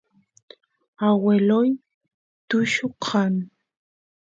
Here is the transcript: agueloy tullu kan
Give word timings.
agueloy 1.07 1.69
tullu 2.47 2.87
kan 3.05 3.33